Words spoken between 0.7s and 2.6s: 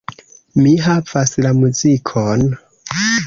havas la muzikon.